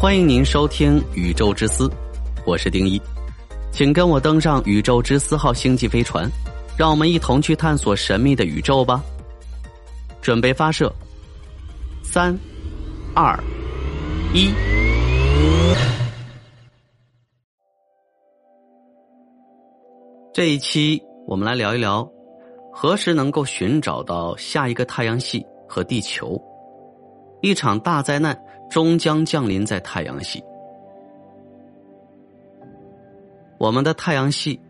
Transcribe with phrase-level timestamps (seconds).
[0.00, 1.88] 欢迎您收听《宇宙之思》，
[2.46, 3.02] 我是丁一，
[3.72, 6.30] 请跟我登上宇宙之思号星际飞船，
[6.78, 9.02] 让我们一同去探索神秘的宇宙吧。
[10.22, 10.94] 准备发射，
[12.04, 12.32] 三、
[13.12, 13.36] 二、
[14.32, 14.52] 一。
[20.32, 22.08] 这一期我们来聊一聊，
[22.72, 26.40] 何时能够寻找到下一个太阳系和地球？
[27.40, 28.38] 一场大灾难
[28.70, 30.42] 终将降临在太阳系。
[33.58, 34.60] 我们的太阳系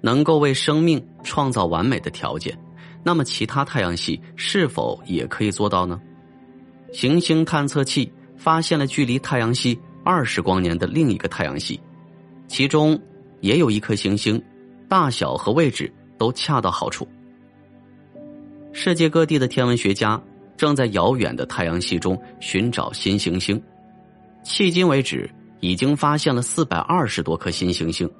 [0.00, 2.56] 能够为生命创造完美的条件，
[3.02, 6.00] 那么其他太阳系是否也可以做到呢？
[6.92, 11.78] 行星探测器发现了距离太阳系二十光年的另一个太阳系，
[12.46, 12.98] 其中
[13.40, 14.42] 也有一颗行星，
[14.88, 17.06] 大小和位置都恰到好处。
[18.72, 20.20] 世界各地的天文学家。
[20.58, 23.62] 正在遥远的太阳系中寻找新行星，
[24.44, 25.30] 迄今为止
[25.60, 28.10] 已经发现了四百二十多颗新行星，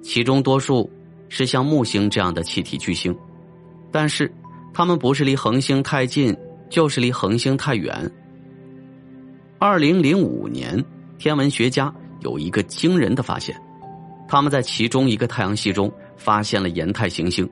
[0.00, 0.88] 其中多数
[1.28, 3.14] 是像木星这样的气体巨星，
[3.90, 4.32] 但是
[4.72, 6.34] 它们不是离恒星太近，
[6.70, 8.10] 就是离恒星太远。
[9.58, 10.82] 二零零五年，
[11.18, 13.60] 天文学家有一个惊人的发现，
[14.28, 17.46] 他们在其中一个太阳系中发现了岩态行星。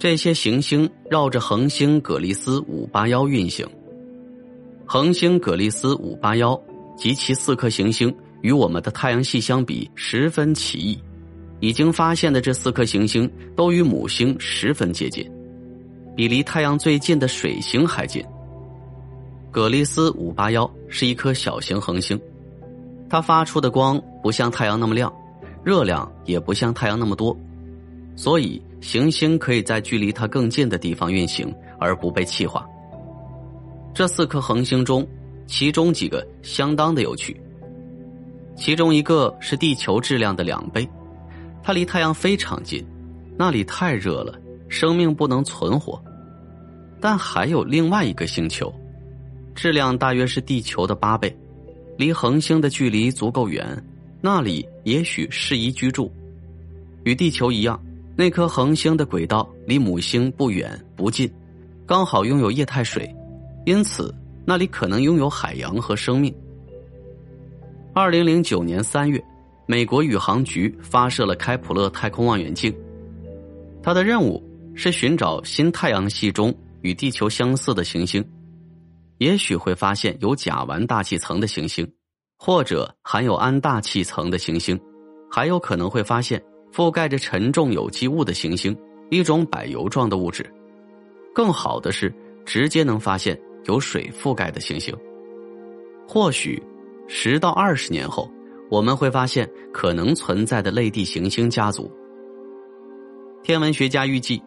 [0.00, 3.68] 这些行星绕着恒星葛利斯五八幺运行。
[4.86, 6.58] 恒星葛利斯五八幺
[6.96, 10.98] 及其四颗行星与我们的太阳系相比十分奇异。
[11.60, 15.30] 已经发现的这四颗行星都与母星十分接近，
[16.16, 18.24] 比离太阳最近的水星还近。
[19.50, 22.18] 葛利斯五八幺是一颗小型恒星，
[23.10, 25.12] 它发出的光不像太阳那么亮，
[25.62, 27.38] 热量也不像太阳那么多，
[28.16, 28.62] 所以。
[28.80, 32.66] 行星可以在距离它更近的地方运行而不被气化。
[33.92, 35.06] 这四颗恒星中，
[35.46, 37.38] 其中几个相当的有趣。
[38.56, 40.88] 其中一个是地球质量的两倍，
[41.62, 42.84] 它离太阳非常近，
[43.36, 44.38] 那里太热了，
[44.68, 46.02] 生命不能存活。
[47.00, 48.72] 但还有另外一个星球，
[49.54, 51.34] 质量大约是地球的八倍，
[51.96, 53.82] 离恒星的距离足够远，
[54.20, 56.12] 那里也许适宜居住。
[57.04, 57.80] 与地球一样。
[58.20, 61.26] 那颗恒星的轨道离母星不远不近，
[61.86, 63.10] 刚好拥有液态水，
[63.64, 64.14] 因此
[64.44, 66.30] 那里可能拥有海洋和生命。
[67.94, 69.24] 二零零九年三月，
[69.64, 72.70] 美国宇航局发射了开普勒太空望远镜，
[73.82, 78.22] 它的任务是寻找新太阳系中与地球相似的行星，
[79.16, 81.90] 也许会发现有甲烷大气层的行星，
[82.36, 84.78] 或者含有氨大气层的行星，
[85.30, 86.38] 还有可能会发现。
[86.72, 88.76] 覆盖着沉重有机物的行星，
[89.10, 90.44] 一种柏油状的物质。
[91.34, 92.12] 更好的是，
[92.44, 94.94] 直接能发现有水覆盖的行星。
[96.06, 96.62] 或许，
[97.08, 98.30] 十到二十年后，
[98.70, 101.90] 我们会发现可能存在的类地行星家族。
[103.42, 104.42] 天文学家预计，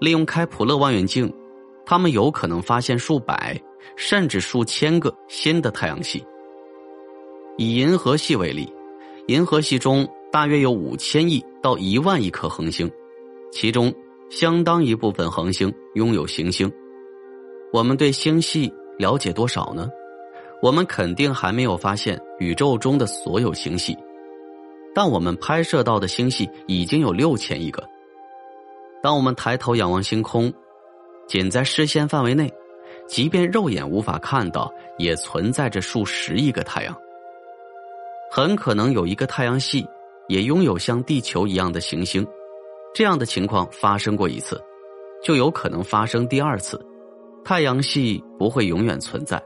[0.00, 1.32] 利用开普勒望远镜，
[1.86, 3.60] 他们有可能发现数百
[3.96, 6.24] 甚至数千个新的太阳系。
[7.56, 8.72] 以银河系为例，
[9.26, 10.08] 银河系中。
[10.30, 12.90] 大约有五千亿到一万亿颗恒星，
[13.50, 13.92] 其中
[14.30, 16.70] 相当一部分恒星拥有行星。
[17.72, 19.88] 我们对星系了解多少呢？
[20.60, 23.96] 我们肯定还没有发现宇宙中的所有星系，
[24.94, 27.82] 但我们拍摄到的星系已经有六千亿个。
[29.02, 30.52] 当我们抬头仰望星空，
[31.26, 32.52] 仅在视线范围内，
[33.06, 36.94] 即便肉眼无法看到，也存在着数十亿个太阳。
[38.30, 39.86] 很可能有一个太阳系。
[40.28, 42.26] 也拥有像地球一样的行星，
[42.94, 44.60] 这样的情况发生过一次，
[45.22, 46.80] 就有可能发生第二次。
[47.44, 49.42] 太阳系不会永远存在，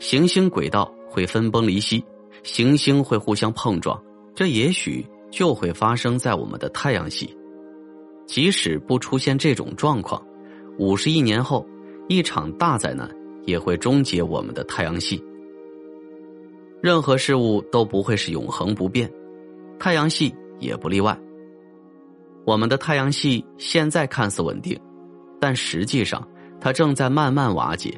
[0.00, 2.04] 行星轨道会分崩离析，
[2.42, 4.02] 行星会互相碰撞，
[4.34, 7.36] 这也许就会发生在我们的太阳系。
[8.26, 10.20] 即使不出现这种状况，
[10.78, 11.64] 五十亿年后，
[12.08, 13.08] 一场大灾难
[13.44, 15.22] 也会终结我们的太阳系。
[16.80, 19.08] 任何事物都不会是永恒不变。
[19.84, 21.14] 太阳系也不例外。
[22.46, 24.80] 我们的太阳系现在看似稳定，
[25.38, 26.26] 但实际上
[26.58, 27.92] 它正在慢慢瓦解。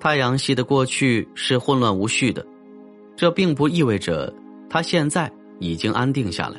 [0.00, 2.42] 太阳系的过去是混乱无序的，
[3.14, 4.34] 这并不意味着
[4.70, 5.30] 它现在
[5.60, 6.58] 已经安定下来。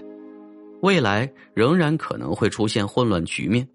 [0.84, 3.68] 未来仍然可能会出现混乱局面。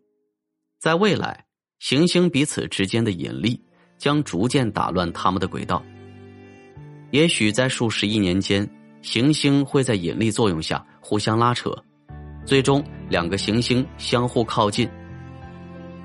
[0.79, 1.45] 在未来，
[1.81, 3.61] 行星彼此之间的引力
[3.97, 5.83] 将逐渐打乱它们的轨道。
[7.11, 8.65] 也许在数十亿年间。
[9.03, 11.75] 行星会在引力作用下互相拉扯，
[12.45, 14.89] 最终两个行星相互靠近。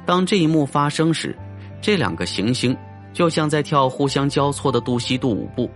[0.06, 1.38] 当这一幕发生时，
[1.81, 2.75] 这两个行星
[3.12, 5.69] 就像在跳互相交错的杜西杜舞步，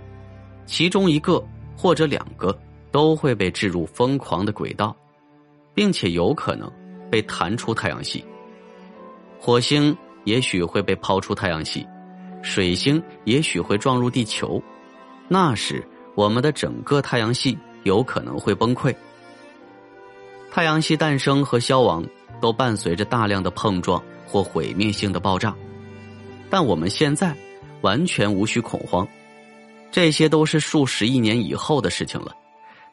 [0.66, 1.44] 其中一个
[1.76, 2.58] 或者两个
[2.92, 4.96] 都会被置入疯狂的轨道，
[5.74, 6.72] 并且有可能
[7.10, 8.24] 被弹出太阳系。
[9.40, 11.86] 火星也许会被抛出太阳系，
[12.42, 14.62] 水星也许会撞入地球，
[15.28, 15.88] 那时
[16.18, 18.94] 我们的整个太阳系有可能会崩溃。
[20.52, 22.04] 太阳系诞生和消亡
[22.42, 25.54] 都伴随着大量的碰撞或毁灭性的爆炸，
[26.50, 27.36] 但我们现在
[27.82, 29.08] 完全无需恐慌，
[29.92, 32.36] 这些都是数十亿年以后的事情了。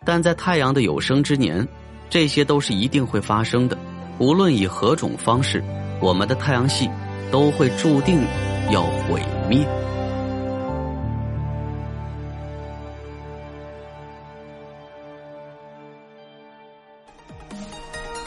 [0.04, 1.66] 但在太阳的有生之年，
[2.10, 3.78] 这些都是一定会发生的，
[4.18, 5.64] 无论以何种方式，
[5.98, 6.90] 我们的太阳系
[7.32, 8.20] 都会注定
[8.70, 9.66] 要毁灭。